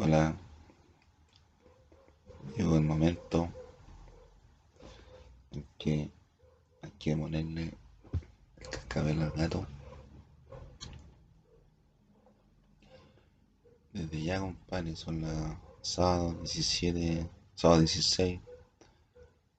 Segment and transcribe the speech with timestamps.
[0.00, 0.32] Hola,
[2.56, 3.48] llegó el momento
[5.50, 6.12] en que
[6.82, 7.74] hay que ponerle
[8.58, 9.66] el cascabel al gato.
[13.92, 18.40] Desde ya, compadre, son las sábado 17, sábado 16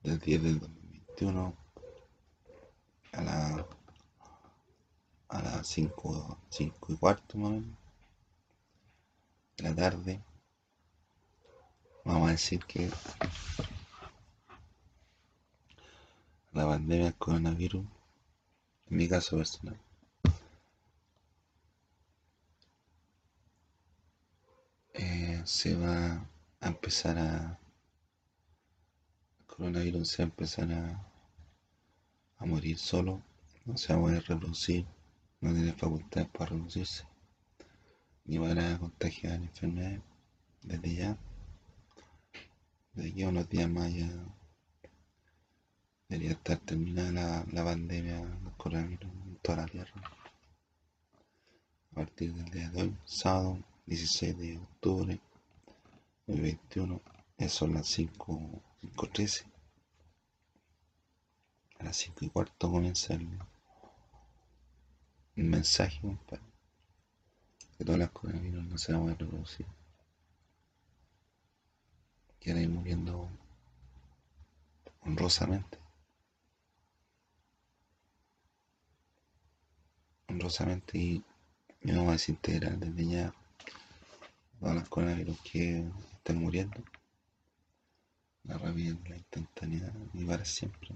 [0.04, 1.54] del 10 del 2021
[3.12, 3.66] a la
[5.28, 7.78] a las 5, 5 y cuarto más o menos
[9.58, 10.29] de la tarde
[12.04, 12.90] vamos a decir que
[16.52, 17.84] la pandemia del coronavirus,
[18.90, 19.78] en mi caso personal,
[24.94, 26.26] eh, se va
[26.60, 27.58] a empezar a,
[29.38, 31.06] el coronavirus se va a empezar a,
[32.38, 33.22] a morir solo,
[33.66, 34.86] no se va a poder reproducir,
[35.40, 37.04] no tiene facultades para reproducirse,
[38.24, 40.02] ni para contagiar enfermedades
[40.62, 41.18] desde ya
[42.94, 44.08] de aquí a unos días más ya
[46.08, 50.02] debería estar terminada la, pandemia del coronavirus en toda la tierra.
[51.92, 55.20] A partir del día de hoy, sábado 16 de octubre
[56.26, 57.00] del 21,
[57.48, 59.44] son las 5.13.
[61.78, 63.28] A las 5 y cuarto comienza el,
[65.36, 66.00] mensaje,
[67.78, 69.66] Que todas las coronavirus no se van a reproducir
[72.40, 73.28] quieren ir muriendo
[75.02, 75.78] honrosamente.
[80.28, 81.24] Honrosamente y
[81.82, 83.34] me vamos a desintegrar desde ya
[84.58, 86.82] todas las coronavirus que estén muriendo.
[88.44, 90.90] La rapidez, la instantaneidad y para siempre.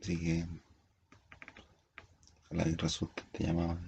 [0.00, 0.46] Así que
[2.46, 3.78] ojalá que resulte este llamado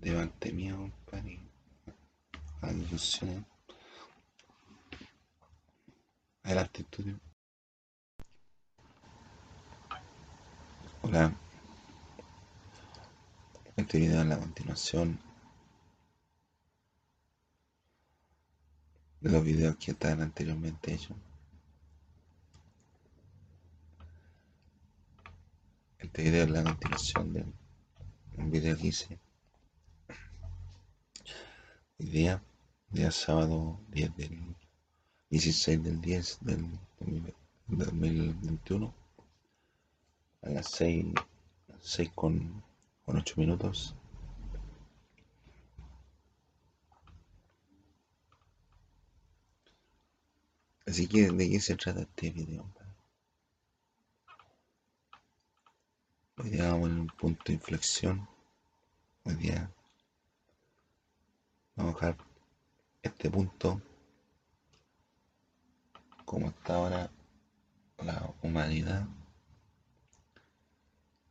[0.00, 1.22] de, de mío, a
[2.68, 3.46] ilusión
[6.42, 7.20] Adelante, estudio.
[11.02, 11.32] Hola.
[13.76, 15.20] Este video es la continuación
[19.20, 21.16] de los videos que estaban anteriormente hechos.
[25.98, 27.44] Este video es la continuación de
[28.38, 29.18] un video que hice
[31.98, 32.42] hoy día
[32.90, 34.56] día sábado 10 del
[35.30, 36.66] 16 del 10 del
[37.68, 38.94] 2021
[40.42, 41.06] a las 6,
[41.80, 42.64] 6 con,
[43.04, 43.94] con 8 minutos.
[50.84, 52.66] Así que de qué se trata este video
[56.38, 58.28] hoy día en un punto de inflexión.
[59.24, 59.70] Hoy día
[61.76, 62.29] vamos a dejar
[63.02, 63.80] este punto,
[66.24, 67.10] como está ahora
[67.98, 69.06] la humanidad,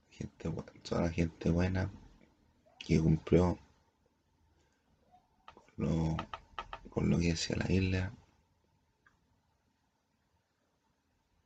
[0.10, 0.52] gente,
[0.84, 1.90] toda la gente buena
[2.80, 3.58] que cumplió
[5.54, 6.18] con lo,
[6.90, 8.14] con lo que decía la isla,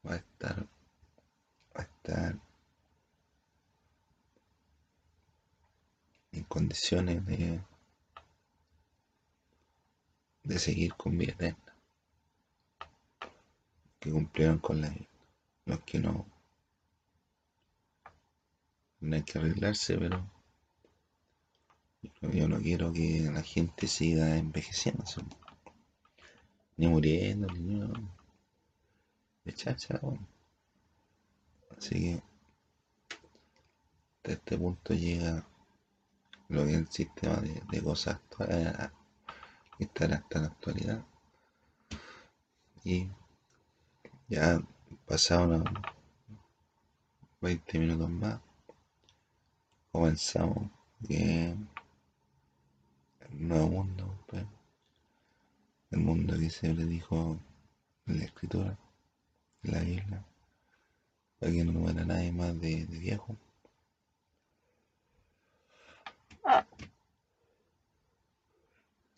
[0.06, 0.68] va a estar,
[1.76, 2.40] va a estar
[6.32, 7.62] en condiciones de
[10.44, 11.76] de seguir con vida eterna,
[14.00, 14.94] que cumplieron con la
[15.66, 16.26] los que no,
[19.00, 20.30] no hay que arreglarse, pero
[22.34, 25.06] yo no quiero que la gente siga envejeciendo,
[26.76, 27.80] ni muriendo, ni
[29.46, 30.02] de chacha.
[31.78, 32.24] Así que
[34.24, 35.46] de este punto llega
[36.50, 38.74] lo que es el sistema de, cosas actuales
[39.80, 41.06] estar hasta la actualidad.
[42.84, 43.08] Y
[44.28, 44.62] ya
[45.06, 45.64] pasaron
[47.42, 48.40] 20 minutos más.
[49.92, 50.70] Comenzamos
[51.08, 51.56] que
[53.20, 54.46] el nuevo mundo, pues,
[55.92, 57.38] el mundo que se le dijo
[58.08, 58.78] en la escritura,
[59.64, 60.26] en la isla,
[61.40, 63.38] para que no muera nadie más de viejo.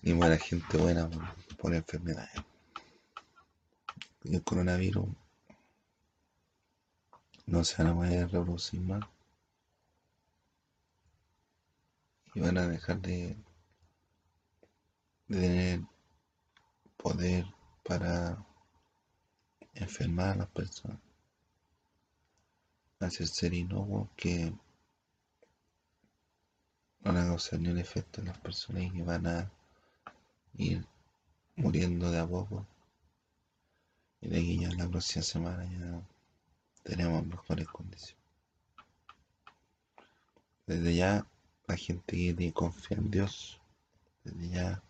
[0.06, 1.10] Y muera gente buena
[1.58, 2.40] por, enfermedades.
[4.24, 5.08] El coronavirus
[7.48, 9.04] no se van a poder reproducir más.
[12.36, 13.36] Y van a dejar de,
[15.28, 15.82] de tener
[16.98, 17.46] poder
[17.84, 18.46] para
[19.74, 21.00] enfermar a las personas.
[23.00, 24.54] Hacer ser inocuo que
[27.00, 29.55] van a causar ni un efecto en las personas y van a
[30.58, 30.86] ir
[31.56, 32.66] muriendo de a poco.
[34.22, 36.02] Y de aquí ya la próxima semana ya
[36.84, 38.16] tenemos mejores condiciones.
[40.68, 41.26] Desde ya,
[41.68, 43.60] la gente que confía en Dios,
[44.24, 44.84] desde ya,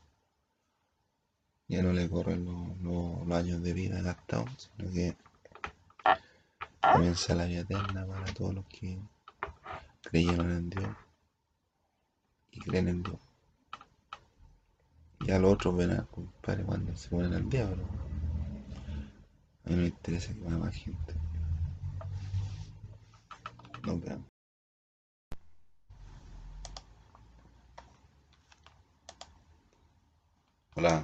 [1.67, 5.17] ya no le corren los, años de vida gastados, sino que
[6.79, 8.97] comienza la vida eterna para todos los que
[10.03, 10.95] creyeron en Dios
[12.51, 13.24] y creen en Dios.
[15.27, 19.87] Y a los otros verán, compadre, cuando se ponen al pero a mí no me
[19.87, 21.15] interesa que vaya más gente.
[23.83, 24.25] Nos vemos.
[30.75, 31.01] Hola.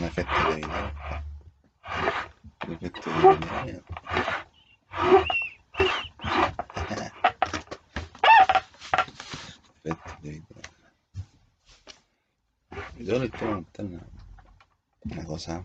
[0.00, 0.92] Un efecto de video.
[2.66, 3.84] Un efecto de video.
[9.84, 10.62] efecto de video.
[13.10, 14.06] Yo les quiero contar una,
[15.00, 15.64] una cosa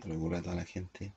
[0.00, 1.12] que le ocurre a toda la gente.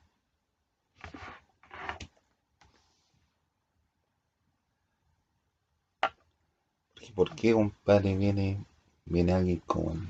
[7.13, 8.65] ¿Por qué, compadre, viene,
[9.05, 10.07] viene alguien como el,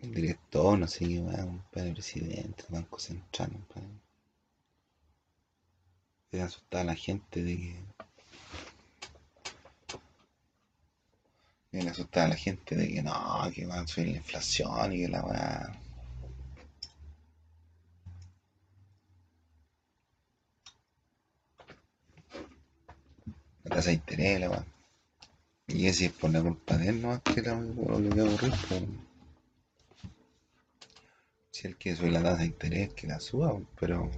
[0.00, 4.00] el director, no sé qué va, compadre, presidente del Banco Central, compadre?
[6.30, 7.93] Se asusta a la gente de que.
[11.74, 15.02] Le asusta a la gente de que no, que va a subir la inflación y
[15.02, 15.72] que la va.
[23.64, 24.64] La tasa de interés, la va.
[25.66, 28.82] Y ese es por la culpa de él, no que era lo que ocurrir, pues.
[31.50, 34.12] Si él quiere subir la tasa de interés, que la suba, pero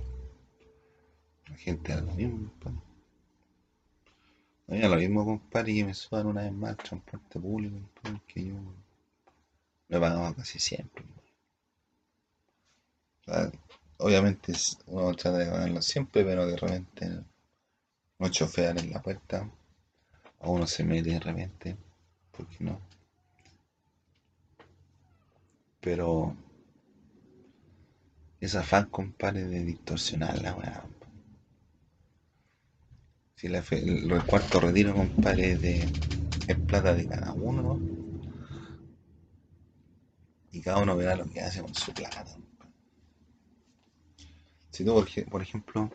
[1.48, 2.50] la gente hace lo mismo.
[4.68, 8.44] No, lo mismo, compadre, que me suban una vez más el transporte público, compadre, que
[8.46, 8.54] yo
[9.88, 11.04] lo he pagado casi siempre.
[13.98, 14.52] obviamente
[14.86, 17.24] uno trata de pagarlo siempre, pero de repente
[18.18, 19.50] mucho fear en la puerta
[20.40, 21.76] a uno se mete de repente,
[22.36, 22.80] porque no.
[25.80, 26.36] Pero
[28.40, 30.84] esa afán, compadre, de distorsionar la weá.
[33.36, 35.82] Si la el, cuarto retiro, compadre, de,
[36.48, 37.80] es plata de cada uno, ¿no?
[40.52, 42.24] Y cada uno verá lo que hace con su plata.
[44.70, 45.90] Si tú, por ejemplo,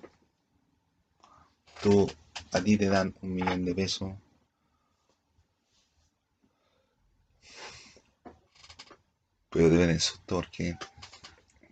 [1.82, 2.12] tú,
[2.52, 4.14] a ti te dan un millón de pesos
[9.52, 10.78] Pero deben el susto porque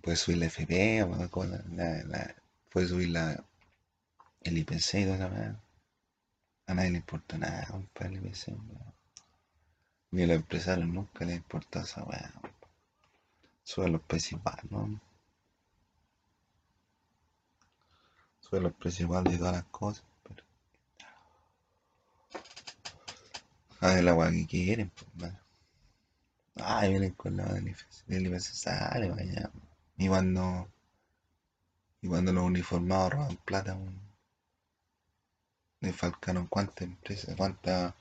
[0.01, 1.07] puedes subir la FP,
[1.71, 2.35] la, la,
[2.69, 3.41] puedes subir la,
[4.41, 5.59] el IPC y toda la verdad.
[6.67, 8.55] A nadie le importa nada, compadre, el IPC.
[10.11, 12.33] Ni a los empresarios nunca les importa esa weá.
[13.63, 14.99] Suben los precios ¿no?
[18.39, 20.43] Suben los precios de todas las cosas, pero.
[23.81, 25.33] ver la weá que quieren, pues,
[26.55, 29.51] Ay, vienen con la del IPC sale, vaya.
[29.97, 30.69] Y cuando,
[32.01, 34.08] y cuando los uniformados roban plata, le
[35.93, 37.93] falcaron cuántas empresas, cuántas,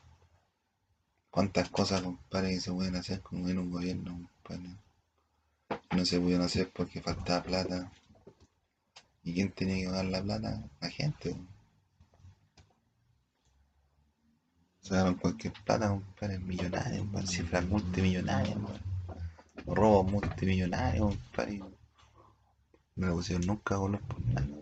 [1.30, 4.76] cuántas cosas, compadre, que se pueden hacer como en un gobierno, compadre.
[5.94, 7.92] No se pudieron hacer porque faltaba plata.
[9.22, 10.70] ¿Y quién tenía que pagar la plata?
[10.80, 11.36] La gente.
[14.80, 18.58] Sacaron cualquier plata, compadre, millonario, compadre, cifras multimillonarias,
[19.66, 21.62] robos multimillonarios, compadre.
[22.96, 24.57] No lo pusieron nunca con los por nada.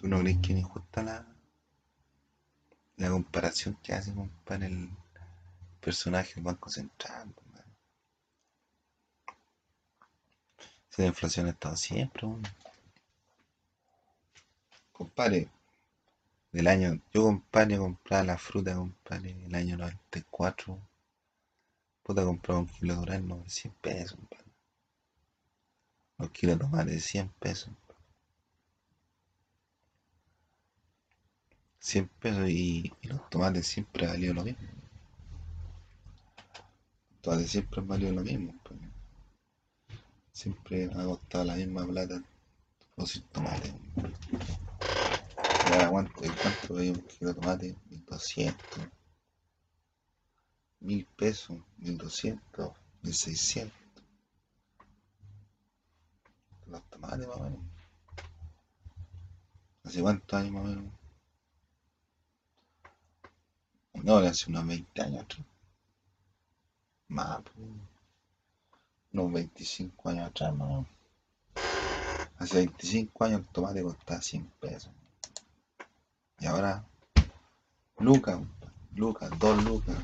[0.00, 1.26] ¿Tú no crees que es injusta la,
[2.96, 4.88] la comparación que hace, compadre, el
[5.78, 7.70] personaje del Banco Central, compadre?
[10.88, 12.26] Si la inflación ha estado siempre,
[14.90, 15.50] compadre
[16.50, 20.78] del año, yo compadre compraba la fruta, compadre, el año 94.
[22.02, 24.50] Puta compraba un kilo de durazno de 100 pesos, compadre.
[26.16, 27.70] Los kilos de tomate de 100 pesos.
[31.80, 34.68] 100 pesos y, los tomates siempre valían lo mismo.
[37.10, 38.52] Los tomates siempre han valido lo mismo.
[38.62, 38.92] Compadre.
[40.30, 42.22] siempre ha costado la misma plata
[42.94, 43.72] producir tomate.
[45.70, 47.76] Ya, ¿cuánto, cuánto hay un kilo de tomate?
[47.88, 48.88] 1200.
[50.80, 52.72] 1000 pesos, 1200,
[53.02, 53.72] 1600.
[56.66, 57.60] Los tomates más o menos.
[59.84, 60.99] ¿Hace cuántos años más o menos?
[64.02, 65.46] No, hace unos 20 años atrás.
[67.08, 67.42] Más,
[69.12, 70.86] unos 25 años atrás, más
[72.38, 74.90] Hace 25 años el tomate costaba 100 pesos.
[76.38, 76.82] Y ahora,
[77.98, 78.40] lucas,
[78.94, 79.96] lucas, 2 lucas,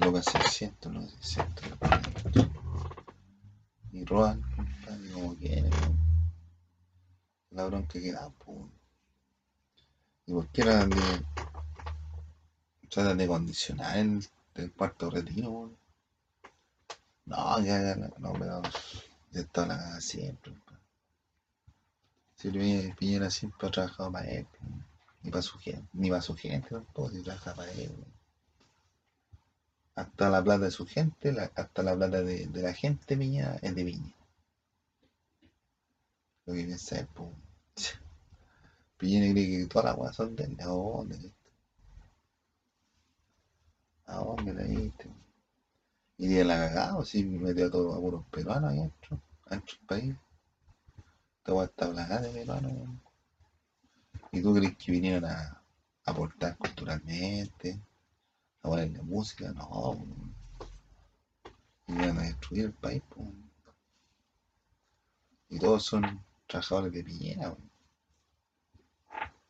[0.00, 1.64] lucas 600, no 600.
[3.92, 5.70] Y roban, compadre, como quieren.
[7.50, 8.58] La bronca que da, pues.
[10.26, 11.24] ¿Y por qué eran de,
[12.90, 15.72] tratan de condicionar el, el cuarto retiro,
[17.24, 18.62] No, ya, no, pero
[19.30, 20.52] ya está la cagada siempre.
[22.34, 24.46] Si Luis Piñera siempre ha trabajado para él,
[25.22, 27.94] ni para su gente, ni para su gente tampoco, si trabaja para él.
[29.94, 33.74] Hasta la plata de su gente, hasta la plata de, de, la gente Piñera es
[33.74, 34.16] de Piñera.
[36.46, 37.30] Lo que piensa es, pues,
[38.96, 41.32] Piñera cree que todas las cosas son de él, ¿a dónde?
[44.50, 45.08] ¿A la viste?
[46.18, 49.86] Y de la cagada, si metió a todos los puros peruanos ahí adentro, adentro del
[49.86, 50.16] país.
[51.38, 52.72] Esta weá está plagada de peruanos.
[54.32, 55.62] ¿Y tú crees que vinieron a
[56.04, 57.80] aportar culturalmente?
[58.62, 59.52] A ponerle música?
[59.52, 60.04] No.
[61.86, 63.02] Vinieron a destruir el país.
[63.08, 63.32] Po.
[65.48, 67.56] Y todos son trabajadores de Piñera.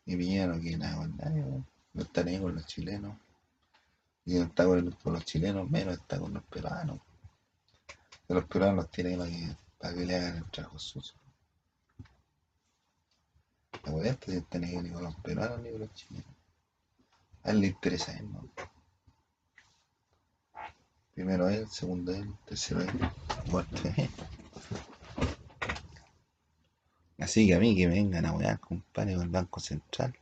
[0.05, 1.43] Y Piñera no quiere nada con nadie.
[1.95, 3.17] No está ni con los chilenos.
[4.31, 7.01] Y no está con, los chilenos, menos está con los peruanos.
[8.29, 11.17] Que los peruanos los tienen para que, para que le hagan el trabajo sucio.
[13.85, 16.33] La está si tiene ni con los peruanos ni con los chilenos.
[17.43, 18.49] A él le interesa ¿no?
[21.13, 22.91] Primero él, segundo él, tercero él,
[23.51, 23.83] cuarto.
[27.19, 30.17] Así que a mí que me vengan a wear, compadre, con el Banco Central.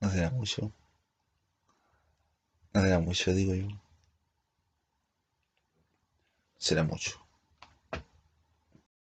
[0.00, 0.05] No.
[0.16, 0.72] Será mucho.
[2.72, 3.68] No será mucho, digo yo.
[6.56, 7.25] Será mucho.